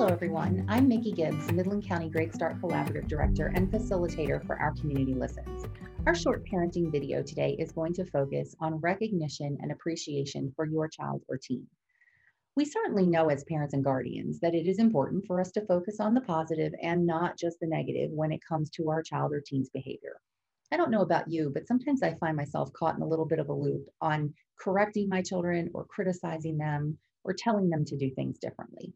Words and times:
Hello, 0.00 0.10
everyone. 0.10 0.64
I'm 0.66 0.88
Mickey 0.88 1.12
Gibbs, 1.12 1.52
Midland 1.52 1.86
County 1.86 2.08
Great 2.08 2.32
Start 2.32 2.58
Collaborative 2.58 3.06
Director 3.06 3.48
and 3.54 3.70
Facilitator 3.70 4.42
for 4.46 4.58
Our 4.58 4.72
Community 4.72 5.12
Listens. 5.12 5.66
Our 6.06 6.14
short 6.14 6.42
parenting 6.46 6.90
video 6.90 7.22
today 7.22 7.54
is 7.58 7.70
going 7.70 7.92
to 7.92 8.06
focus 8.06 8.56
on 8.60 8.80
recognition 8.80 9.58
and 9.60 9.70
appreciation 9.70 10.54
for 10.56 10.64
your 10.64 10.88
child 10.88 11.20
or 11.28 11.36
teen. 11.36 11.66
We 12.56 12.64
certainly 12.64 13.06
know 13.06 13.28
as 13.28 13.44
parents 13.44 13.74
and 13.74 13.84
guardians 13.84 14.40
that 14.40 14.54
it 14.54 14.66
is 14.66 14.78
important 14.78 15.26
for 15.26 15.38
us 15.38 15.50
to 15.50 15.66
focus 15.66 16.00
on 16.00 16.14
the 16.14 16.22
positive 16.22 16.72
and 16.80 17.06
not 17.06 17.36
just 17.36 17.60
the 17.60 17.66
negative 17.66 18.10
when 18.10 18.32
it 18.32 18.40
comes 18.48 18.70
to 18.70 18.88
our 18.88 19.02
child 19.02 19.34
or 19.34 19.42
teen's 19.44 19.68
behavior. 19.68 20.16
I 20.72 20.78
don't 20.78 20.90
know 20.90 21.02
about 21.02 21.30
you, 21.30 21.50
but 21.52 21.66
sometimes 21.68 22.02
I 22.02 22.14
find 22.14 22.38
myself 22.38 22.72
caught 22.72 22.96
in 22.96 23.02
a 23.02 23.06
little 23.06 23.26
bit 23.26 23.38
of 23.38 23.50
a 23.50 23.52
loop 23.52 23.84
on 24.00 24.32
correcting 24.58 25.10
my 25.10 25.20
children 25.20 25.68
or 25.74 25.84
criticizing 25.84 26.56
them 26.56 26.96
or 27.22 27.34
telling 27.34 27.68
them 27.68 27.84
to 27.84 27.98
do 27.98 28.10
things 28.14 28.38
differently. 28.38 28.94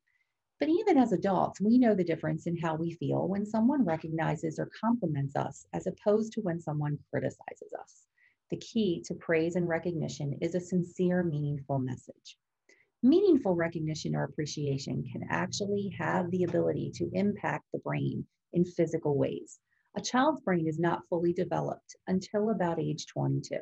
But 0.65 0.73
even 0.73 0.97
as 0.97 1.13
adults, 1.13 1.61
we 1.61 1.77
know 1.77 1.95
the 1.95 2.03
difference 2.03 2.47
in 2.47 2.57
how 2.57 2.75
we 2.75 2.93
feel 2.93 3.29
when 3.29 3.45
someone 3.45 3.85
recognizes 3.85 4.59
or 4.59 4.71
compliments 4.81 5.37
us 5.37 5.67
as 5.75 5.87
opposed 5.87 6.33
to 6.33 6.41
when 6.41 6.59
someone 6.59 6.99
criticizes 7.11 7.75
us. 7.79 8.07
The 8.49 8.57
key 8.57 9.03
to 9.05 9.15
praise 9.15 9.57
and 9.57 9.69
recognition 9.69 10.39
is 10.41 10.55
a 10.55 10.61
sincere, 10.61 11.23
meaningful 11.23 11.81
message. 11.81 12.39
Meaningful 13.03 13.55
recognition 13.55 14.17
or 14.17 14.25
appreciation 14.25 15.05
can 15.13 15.27
actually 15.29 15.95
have 15.99 16.31
the 16.31 16.45
ability 16.45 16.93
to 16.95 17.11
impact 17.12 17.67
the 17.71 17.81
brain 17.81 18.27
in 18.55 18.65
physical 18.65 19.19
ways. 19.19 19.61
A 19.99 20.01
child's 20.01 20.41
brain 20.41 20.67
is 20.67 20.79
not 20.79 21.07
fully 21.11 21.35
developed 21.35 21.95
until 22.07 22.49
about 22.49 22.81
age 22.81 23.05
22. 23.09 23.59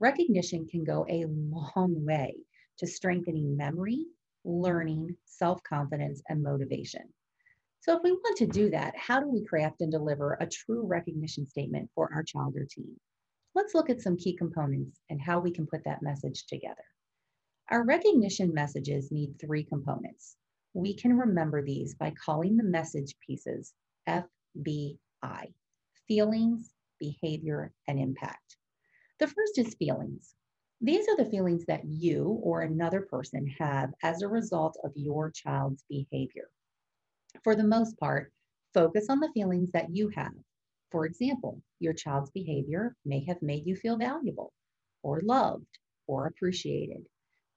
Recognition 0.00 0.66
can 0.66 0.84
go 0.84 1.06
a 1.08 1.24
long 1.24 2.04
way 2.04 2.34
to 2.76 2.86
strengthening 2.86 3.56
memory, 3.56 4.04
learning, 4.46 5.16
self 5.26 5.62
confidence, 5.64 6.22
and 6.28 6.42
motivation. 6.42 7.02
So, 7.80 7.96
if 7.96 8.02
we 8.02 8.12
want 8.12 8.36
to 8.38 8.46
do 8.46 8.70
that, 8.70 8.96
how 8.96 9.20
do 9.20 9.28
we 9.28 9.44
craft 9.44 9.80
and 9.80 9.90
deliver 9.90 10.38
a 10.40 10.46
true 10.46 10.86
recognition 10.86 11.46
statement 11.46 11.90
for 11.94 12.10
our 12.14 12.22
child 12.22 12.56
or 12.56 12.64
teen? 12.64 12.96
Let's 13.54 13.74
look 13.74 13.90
at 13.90 14.00
some 14.00 14.16
key 14.16 14.36
components 14.36 15.00
and 15.10 15.20
how 15.20 15.40
we 15.40 15.50
can 15.50 15.66
put 15.66 15.84
that 15.84 16.02
message 16.02 16.46
together. 16.46 16.84
Our 17.70 17.84
recognition 17.84 18.54
messages 18.54 19.10
need 19.10 19.38
three 19.38 19.64
components. 19.64 20.36
We 20.72 20.94
can 20.94 21.16
remember 21.16 21.62
these 21.62 21.94
by 21.94 22.12
calling 22.24 22.56
the 22.56 22.64
message 22.64 23.14
pieces 23.26 23.72
FBI 24.08 24.96
feelings, 26.06 26.72
behavior, 27.00 27.72
and 27.88 27.98
impact. 27.98 28.56
The 29.18 29.26
first 29.26 29.58
is 29.58 29.74
feelings. 29.74 30.34
These 30.82 31.08
are 31.08 31.16
the 31.16 31.30
feelings 31.30 31.64
that 31.66 31.86
you 31.86 32.38
or 32.42 32.60
another 32.60 33.00
person 33.00 33.46
have 33.58 33.94
as 34.02 34.20
a 34.20 34.28
result 34.28 34.76
of 34.84 34.92
your 34.94 35.30
child's 35.30 35.82
behavior. 35.88 36.50
For 37.42 37.56
the 37.56 37.64
most 37.64 37.98
part, 37.98 38.30
focus 38.74 39.06
on 39.08 39.18
the 39.20 39.32
feelings 39.32 39.70
that 39.72 39.88
you 39.88 40.10
have. 40.10 40.34
For 40.90 41.06
example, 41.06 41.62
your 41.80 41.94
child's 41.94 42.30
behavior 42.30 42.94
may 43.06 43.24
have 43.24 43.40
made 43.40 43.66
you 43.66 43.74
feel 43.74 43.96
valuable 43.96 44.52
or 45.02 45.22
loved 45.22 45.78
or 46.06 46.26
appreciated. 46.26 47.06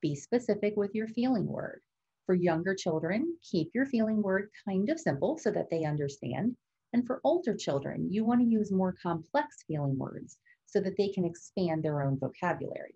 Be 0.01 0.15
specific 0.15 0.77
with 0.77 0.95
your 0.95 1.09
feeling 1.09 1.45
word. 1.45 1.81
For 2.25 2.35
younger 2.35 2.73
children, 2.73 3.37
keep 3.43 3.69
your 3.73 3.85
feeling 3.85 4.21
word 4.21 4.49
kind 4.63 4.89
of 4.89 4.99
simple 4.99 5.37
so 5.37 5.51
that 5.51 5.69
they 5.69 5.83
understand. 5.83 6.55
And 6.93 7.05
for 7.05 7.19
older 7.25 7.53
children, 7.53 8.11
you 8.13 8.23
want 8.23 8.39
to 8.39 8.47
use 8.47 8.71
more 8.71 8.95
complex 9.03 9.57
feeling 9.67 9.97
words 9.97 10.37
so 10.67 10.79
that 10.79 10.95
they 10.97 11.09
can 11.09 11.25
expand 11.25 11.83
their 11.83 12.01
own 12.01 12.17
vocabulary. 12.17 12.95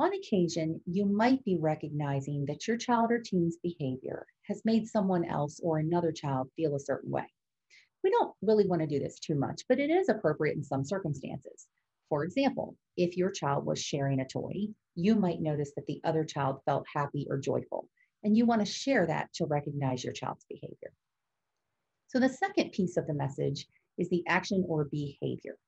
On 0.00 0.14
occasion, 0.14 0.80
you 0.86 1.04
might 1.04 1.44
be 1.44 1.58
recognizing 1.60 2.46
that 2.46 2.66
your 2.66 2.78
child 2.78 3.12
or 3.12 3.18
teen's 3.18 3.58
behavior 3.62 4.26
has 4.44 4.64
made 4.64 4.88
someone 4.88 5.26
else 5.26 5.60
or 5.62 5.76
another 5.76 6.10
child 6.10 6.48
feel 6.56 6.74
a 6.74 6.80
certain 6.80 7.10
way. 7.10 7.26
We 8.02 8.08
don't 8.08 8.34
really 8.40 8.66
want 8.66 8.80
to 8.80 8.86
do 8.86 8.98
this 8.98 9.18
too 9.20 9.34
much, 9.34 9.60
but 9.68 9.78
it 9.78 9.90
is 9.90 10.08
appropriate 10.08 10.56
in 10.56 10.64
some 10.64 10.84
circumstances. 10.86 11.66
For 12.08 12.24
example, 12.24 12.78
if 12.96 13.18
your 13.18 13.30
child 13.30 13.66
was 13.66 13.78
sharing 13.78 14.20
a 14.20 14.26
toy, 14.26 14.68
you 14.94 15.16
might 15.16 15.42
notice 15.42 15.72
that 15.76 15.84
the 15.84 16.00
other 16.02 16.24
child 16.24 16.62
felt 16.64 16.86
happy 16.90 17.26
or 17.28 17.36
joyful, 17.36 17.86
and 18.24 18.34
you 18.34 18.46
want 18.46 18.64
to 18.64 18.72
share 18.72 19.06
that 19.06 19.30
to 19.34 19.44
recognize 19.44 20.02
your 20.02 20.14
child's 20.14 20.46
behavior. 20.48 20.94
So, 22.06 22.18
the 22.18 22.30
second 22.30 22.72
piece 22.72 22.96
of 22.96 23.06
the 23.06 23.12
message 23.12 23.66
is 23.98 24.08
the 24.08 24.26
action 24.26 24.64
or 24.66 24.86
behavior. 24.86 25.58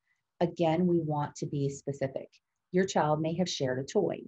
Again, 0.40 0.86
we 0.86 1.00
want 1.00 1.36
to 1.36 1.46
be 1.46 1.68
specific. 1.68 2.30
Your 2.72 2.86
child 2.86 3.20
may 3.20 3.34
have 3.34 3.50
shared 3.50 3.78
a 3.78 3.84
toy 3.84 4.22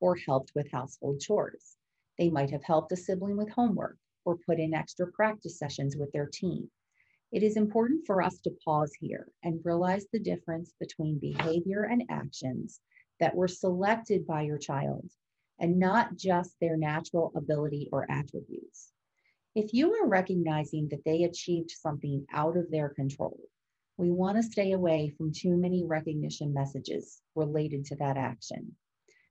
or 0.00 0.16
helped 0.16 0.54
with 0.54 0.70
household 0.70 1.20
chores. 1.20 1.76
They 2.16 2.30
might 2.30 2.50
have 2.50 2.64
helped 2.64 2.90
a 2.92 2.96
sibling 2.96 3.36
with 3.36 3.50
homework 3.50 3.98
or 4.24 4.38
put 4.38 4.58
in 4.58 4.72
extra 4.72 5.12
practice 5.12 5.58
sessions 5.58 5.94
with 5.94 6.10
their 6.12 6.26
team. 6.26 6.70
It 7.32 7.42
is 7.42 7.58
important 7.58 8.06
for 8.06 8.22
us 8.22 8.40
to 8.40 8.56
pause 8.64 8.94
here 8.94 9.28
and 9.42 9.64
realize 9.64 10.06
the 10.06 10.18
difference 10.18 10.72
between 10.80 11.18
behavior 11.18 11.82
and 11.84 12.04
actions 12.08 12.80
that 13.20 13.34
were 13.34 13.48
selected 13.48 14.26
by 14.26 14.42
your 14.42 14.58
child 14.58 15.10
and 15.58 15.78
not 15.78 16.16
just 16.16 16.58
their 16.60 16.78
natural 16.78 17.30
ability 17.36 17.90
or 17.92 18.10
attributes. 18.10 18.90
If 19.54 19.74
you 19.74 19.92
are 19.92 20.08
recognizing 20.08 20.88
that 20.88 21.04
they 21.04 21.24
achieved 21.24 21.70
something 21.70 22.26
out 22.32 22.56
of 22.56 22.70
their 22.70 22.88
control, 22.88 23.38
we 24.02 24.10
want 24.10 24.36
to 24.36 24.42
stay 24.42 24.72
away 24.72 25.14
from 25.16 25.30
too 25.32 25.56
many 25.56 25.84
recognition 25.84 26.52
messages 26.52 27.22
related 27.36 27.84
to 27.84 27.94
that 27.94 28.16
action. 28.16 28.74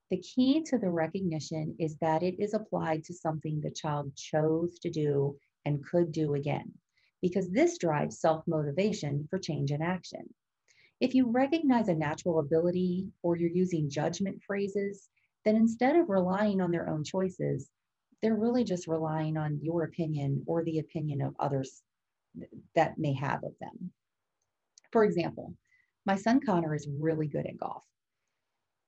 The 0.10 0.22
key 0.22 0.64
to 0.68 0.78
the 0.78 0.90
recognition 0.90 1.76
is 1.78 1.98
that 1.98 2.24
it 2.24 2.40
is 2.40 2.54
applied 2.54 3.04
to 3.04 3.14
something 3.14 3.60
the 3.60 3.70
child 3.70 4.16
chose 4.16 4.80
to 4.80 4.90
do 4.90 5.36
and 5.66 5.86
could 5.86 6.14
do 6.14 6.36
again, 6.36 6.72
because 7.22 7.50
this 7.50 7.78
drives 7.80 8.22
self 8.22 8.48
motivation 8.48 9.28
for 9.30 9.40
change 9.40 9.72
in 9.72 9.82
action. 9.82 10.34
If 11.02 11.16
you 11.16 11.30
recognize 11.30 11.90
a 11.90 11.94
natural 11.94 12.40
ability 12.40 13.10
or 13.24 13.36
you're 13.36 13.50
using 13.50 13.90
judgment 13.90 14.42
phrases, 14.42 15.10
then 15.44 15.58
instead 15.58 15.98
of 15.98 16.08
relying 16.08 16.62
on 16.62 16.72
their 16.72 16.88
own 16.88 17.04
choices, 17.04 17.70
they're 18.22 18.36
really 18.36 18.64
just 18.64 18.88
relying 18.88 19.36
on 19.36 19.60
your 19.62 19.84
opinion 19.84 20.44
or 20.48 20.64
the 20.64 20.80
opinion 20.80 21.22
of 21.22 21.36
others 21.42 21.82
that 22.74 22.98
may 22.98 23.12
have 23.12 23.44
of 23.44 23.52
them. 23.60 23.92
For 24.92 25.06
example, 25.06 25.54
my 26.06 26.16
son 26.16 26.42
Connor 26.42 26.76
is 26.76 26.88
really 27.00 27.28
good 27.28 27.46
at 27.46 27.58
golf. 27.58 27.86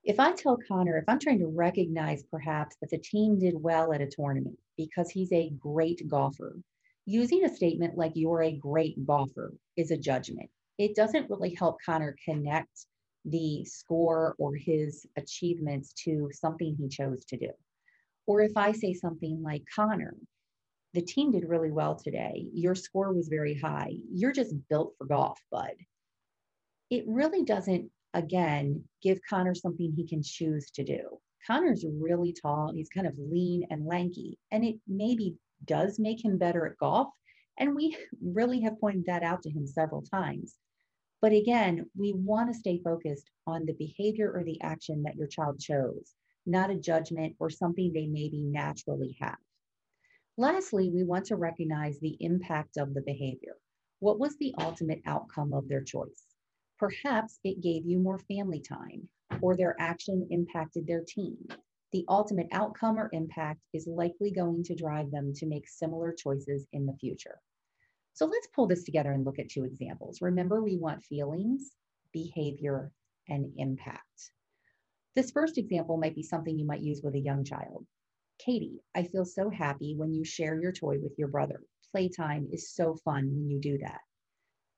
If 0.03 0.19
I 0.19 0.34
tell 0.34 0.58
Connor, 0.68 0.97
if 0.97 1.06
I'm 1.08 1.19
trying 1.19 1.40
to 1.40 1.47
recognize 1.47 2.24
perhaps 2.24 2.75
that 2.81 2.90
the 2.90 2.97
team 2.97 3.40
did 3.40 3.53
well 3.56 3.94
at 3.94 4.02
a 4.02 4.08
tournament 4.08 4.58
because 4.75 5.09
he's 5.09 5.31
a 5.31 5.52
great 5.52 6.06
golfer, 6.09 6.59
using 7.06 7.46
a 7.46 7.56
statement 7.56 7.97
like 7.97 8.12
you're 8.16 8.41
a 8.41 8.58
great 8.58 9.06
golfer 9.06 9.53
is 9.78 9.91
a 9.91 9.97
judgment. 9.97 10.50
It 10.78 10.96
doesn't 10.96 11.30
really 11.30 11.53
help 11.53 11.78
Connor 11.86 12.18
connect 12.25 12.88
the 13.24 13.64
score 13.64 14.35
or 14.38 14.56
his 14.56 15.06
achievements 15.16 15.94
to 16.03 16.30
something 16.34 16.75
he 16.75 16.90
chose 16.90 17.24
to 17.25 17.38
do. 17.38 17.52
Or 18.25 18.41
if 18.41 18.58
I 18.58 18.74
say 18.74 18.94
something 18.94 19.41
like, 19.41 19.64
Connor, 19.74 20.16
the 20.94 21.02
team 21.02 21.31
did 21.31 21.47
really 21.47 21.72
well 21.72 21.96
today. 21.96 22.47
Your 22.53 22.75
score 22.75 23.14
was 23.14 23.30
very 23.30 23.58
high. 23.58 23.94
You're 24.12 24.34
just 24.34 24.56
built 24.68 24.96
for 24.97 25.08
golf, 25.08 25.40
bud 25.50 25.75
it 26.93 27.05
really 27.07 27.43
doesn't, 27.43 27.89
again, 28.13 28.83
give 29.01 29.17
Connor 29.27 29.55
something 29.55 29.91
he 29.95 30.07
can 30.07 30.21
choose 30.21 30.69
to 30.75 30.83
do. 30.83 31.01
Connor's 31.47 31.83
really 31.91 32.35
tall, 32.39 32.71
he's 32.71 32.89
kind 32.89 33.07
of 33.07 33.17
lean 33.17 33.65
and 33.71 33.87
lanky, 33.87 34.37
and 34.51 34.63
it 34.63 34.75
maybe 34.87 35.35
does 35.65 35.97
make 35.97 36.23
him 36.23 36.37
better 36.37 36.67
at 36.67 36.77
golf. 36.77 37.07
And 37.57 37.75
we 37.75 37.97
really 38.21 38.61
have 38.61 38.79
pointed 38.79 39.07
that 39.07 39.23
out 39.23 39.41
to 39.41 39.49
him 39.49 39.65
several 39.65 40.03
times. 40.03 40.55
But 41.19 41.31
again, 41.31 41.89
we 41.97 42.13
want 42.13 42.53
to 42.53 42.59
stay 42.59 42.79
focused 42.83 43.31
on 43.47 43.65
the 43.65 43.73
behavior 43.73 44.31
or 44.31 44.43
the 44.43 44.61
action 44.61 45.01
that 45.03 45.16
your 45.16 45.28
child 45.28 45.59
chose, 45.59 46.13
not 46.46 46.69
a 46.69 46.75
judgment 46.75 47.35
or 47.39 47.49
something 47.49 47.91
they 47.91 48.05
maybe 48.05 48.43
naturally 48.43 49.17
have. 49.19 49.37
Lastly, 50.37 50.91
we 50.93 51.03
want 51.03 51.25
to 51.25 51.37
recognize 51.37 51.99
the 51.99 52.17
impact 52.19 52.78
of 52.78 52.93
the 52.93 53.01
behavior. 53.01 53.55
What 53.99 54.19
was 54.19 54.37
the 54.37 54.53
ultimate 54.59 55.01
outcome 55.07 55.53
of 55.53 55.67
their 55.67 55.84
choice? 55.84 56.33
Perhaps 56.84 57.40
it 57.46 57.62
gave 57.62 57.85
you 57.85 57.97
more 57.97 58.20
family 58.20 58.59
time, 58.59 59.08
or 59.40 59.56
their 59.56 59.74
action 59.80 60.28
impacted 60.32 60.85
their 60.85 61.02
team. 61.08 61.38
The 61.94 62.03
ultimate 62.09 62.50
outcome 62.52 63.00
or 63.00 63.09
impact 63.14 63.62
is 63.72 63.88
likely 63.88 64.32
going 64.32 64.64
to 64.66 64.76
drive 64.76 65.09
them 65.09 65.32
to 65.35 65.46
make 65.46 65.70
similar 65.70 66.12
choices 66.12 66.68
in 66.74 66.85
the 66.85 66.97
future. 67.00 67.40
So 68.12 68.26
let's 68.26 68.50
pull 68.53 68.68
this 68.68 68.84
together 68.84 69.14
and 69.14 69.24
look 69.24 69.40
at 69.40 69.47
two 69.47 69.64
examples. 69.64 70.22
Remember, 70.22 70.62
we 70.62 70.76
want 70.76 71.06
feelings, 71.06 71.72
behavior, 72.12 72.91
and 73.30 73.53
impact. 73.56 74.34
This 75.16 75.32
first 75.32 75.58
example 75.58 75.96
might 75.96 76.16
be 76.16 76.24
something 76.24 76.59
you 76.59 76.66
might 76.66 76.82
use 76.82 77.00
with 77.02 77.16
a 77.16 77.20
young 77.20 77.46
child. 77.46 77.85
Katie, 78.40 78.82
I 78.94 79.03
feel 79.03 79.24
so 79.24 79.50
happy 79.50 79.96
when 79.96 80.14
you 80.14 80.26
share 80.26 80.59
your 80.59 80.74
toy 80.74 80.97
with 81.00 81.14
your 81.18 81.30
brother. 81.30 81.62
Playtime 81.94 82.50
is 82.52 82.74
so 82.76 82.97
fun 83.06 83.30
when 83.34 83.50
you 83.50 83.62
do 83.62 83.78
that. 83.78 84.02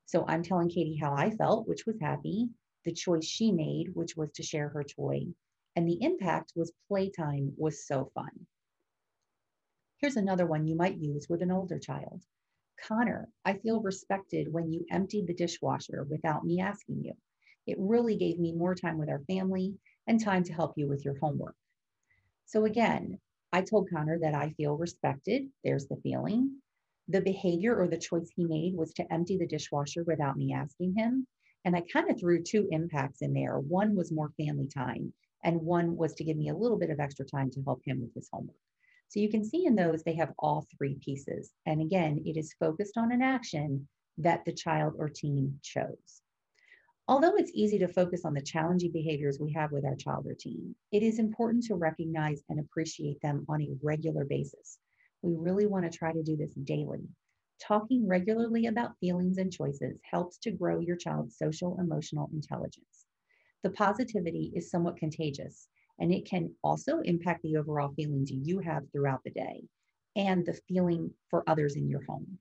So 0.06 0.24
I'm 0.26 0.42
telling 0.42 0.68
Katie 0.68 0.96
how 0.96 1.14
I 1.14 1.30
felt, 1.30 1.68
which 1.68 1.84
was 1.86 2.00
happy, 2.00 2.48
the 2.84 2.92
choice 2.92 3.24
she 3.24 3.52
made, 3.52 3.94
which 3.94 4.16
was 4.16 4.30
to 4.32 4.42
share 4.42 4.68
her 4.68 4.84
toy, 4.84 5.26
and 5.74 5.86
the 5.86 6.02
impact 6.02 6.52
was 6.56 6.72
playtime 6.88 7.52
was 7.56 7.86
so 7.86 8.10
fun. 8.14 8.46
Here's 9.98 10.16
another 10.16 10.46
one 10.46 10.66
you 10.66 10.76
might 10.76 10.98
use 10.98 11.28
with 11.28 11.42
an 11.42 11.50
older 11.50 11.78
child. 11.78 12.22
Connor, 12.80 13.28
I 13.44 13.54
feel 13.54 13.80
respected 13.80 14.52
when 14.52 14.72
you 14.72 14.86
emptied 14.90 15.26
the 15.26 15.34
dishwasher 15.34 16.04
without 16.04 16.44
me 16.44 16.60
asking 16.60 17.02
you. 17.04 17.14
It 17.66 17.78
really 17.80 18.16
gave 18.16 18.38
me 18.38 18.52
more 18.52 18.74
time 18.74 18.98
with 18.98 19.08
our 19.08 19.24
family 19.24 19.76
and 20.06 20.20
time 20.20 20.44
to 20.44 20.52
help 20.52 20.74
you 20.76 20.86
with 20.86 21.04
your 21.04 21.18
homework. 21.18 21.56
So 22.44 22.64
again, 22.64 23.18
I 23.52 23.62
told 23.62 23.90
Connor 23.90 24.18
that 24.20 24.34
I 24.34 24.50
feel 24.50 24.76
respected. 24.76 25.50
There's 25.64 25.86
the 25.88 25.96
feeling. 25.96 26.62
The 27.08 27.20
behavior 27.20 27.76
or 27.76 27.86
the 27.86 27.98
choice 27.98 28.30
he 28.34 28.44
made 28.44 28.74
was 28.74 28.92
to 28.94 29.12
empty 29.12 29.36
the 29.36 29.46
dishwasher 29.46 30.02
without 30.04 30.36
me 30.36 30.52
asking 30.52 30.94
him. 30.94 31.26
And 31.64 31.76
I 31.76 31.82
kind 31.82 32.10
of 32.10 32.18
threw 32.18 32.42
two 32.42 32.68
impacts 32.70 33.22
in 33.22 33.32
there. 33.32 33.58
One 33.58 33.94
was 33.94 34.12
more 34.12 34.32
family 34.36 34.66
time, 34.66 35.12
and 35.44 35.60
one 35.60 35.96
was 35.96 36.14
to 36.14 36.24
give 36.24 36.36
me 36.36 36.48
a 36.48 36.56
little 36.56 36.78
bit 36.78 36.90
of 36.90 37.00
extra 37.00 37.24
time 37.24 37.50
to 37.52 37.62
help 37.62 37.80
him 37.84 38.00
with 38.00 38.14
his 38.14 38.28
homework. 38.32 38.56
So 39.08 39.20
you 39.20 39.28
can 39.28 39.44
see 39.44 39.66
in 39.66 39.76
those, 39.76 40.02
they 40.02 40.14
have 40.16 40.32
all 40.38 40.66
three 40.76 40.96
pieces. 40.96 41.52
And 41.64 41.80
again, 41.80 42.22
it 42.26 42.36
is 42.36 42.54
focused 42.58 42.96
on 42.96 43.12
an 43.12 43.22
action 43.22 43.86
that 44.18 44.44
the 44.44 44.52
child 44.52 44.94
or 44.98 45.08
teen 45.08 45.58
chose. 45.62 46.22
Although 47.08 47.36
it's 47.36 47.52
easy 47.54 47.78
to 47.78 47.88
focus 47.88 48.24
on 48.24 48.34
the 48.34 48.42
challenging 48.42 48.90
behaviors 48.90 49.38
we 49.38 49.52
have 49.52 49.70
with 49.70 49.84
our 49.84 49.94
child 49.94 50.26
or 50.26 50.34
teen, 50.34 50.74
it 50.90 51.04
is 51.04 51.20
important 51.20 51.62
to 51.64 51.76
recognize 51.76 52.42
and 52.48 52.58
appreciate 52.58 53.20
them 53.20 53.46
on 53.48 53.62
a 53.62 53.76
regular 53.80 54.24
basis. 54.24 54.78
We 55.26 55.34
really 55.34 55.66
want 55.66 55.90
to 55.90 55.98
try 55.98 56.12
to 56.12 56.22
do 56.22 56.36
this 56.36 56.54
daily 56.54 57.08
Talking 57.58 58.06
regularly 58.06 58.66
about 58.66 58.96
feelings 59.00 59.38
and 59.38 59.52
choices 59.52 59.98
helps 60.08 60.38
to 60.38 60.52
grow 60.52 60.78
your 60.78 60.96
child's 60.96 61.36
social 61.36 61.80
emotional 61.80 62.30
intelligence. 62.32 63.06
The 63.62 63.70
positivity 63.70 64.52
is 64.54 64.70
somewhat 64.70 64.98
contagious, 64.98 65.68
and 65.98 66.12
it 66.14 66.26
can 66.26 66.54
also 66.62 67.00
impact 67.00 67.42
the 67.42 67.56
overall 67.56 67.92
feelings 67.94 68.30
you 68.30 68.60
have 68.60 68.88
throughout 68.92 69.24
the 69.24 69.32
day 69.32 69.68
and 70.14 70.46
the 70.46 70.54
feeling 70.68 71.12
for 71.28 71.42
others 71.50 71.74
in 71.76 71.88
your 71.88 72.04
home. 72.04 72.38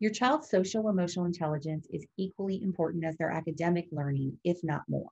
Your 0.00 0.10
child's 0.12 0.50
social 0.50 0.88
emotional 0.88 1.26
intelligence 1.26 1.86
is 1.90 2.06
equally 2.16 2.62
important 2.62 3.04
as 3.04 3.16
their 3.18 3.30
academic 3.30 3.88
learning, 3.92 4.40
if 4.44 4.64
not 4.64 4.88
more. 4.88 5.10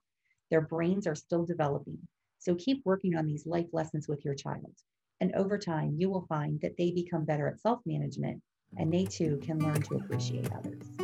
Their 0.50 0.62
brains 0.62 1.06
are 1.06 1.14
still 1.14 1.46
developing, 1.46 2.08
so 2.40 2.56
keep 2.56 2.84
working 2.84 3.14
on 3.16 3.26
these 3.26 3.46
life 3.46 3.72
lessons 3.72 4.08
with 4.08 4.24
your 4.24 4.34
child. 4.34 4.74
And 5.20 5.34
over 5.34 5.58
time, 5.58 5.96
you 5.98 6.10
will 6.10 6.26
find 6.28 6.60
that 6.60 6.76
they 6.76 6.90
become 6.90 7.24
better 7.24 7.48
at 7.48 7.60
self 7.60 7.80
management 7.86 8.42
and 8.76 8.92
they 8.92 9.04
too 9.04 9.40
can 9.42 9.58
learn 9.58 9.80
to 9.82 9.96
appreciate 9.96 10.50
others. 10.52 11.03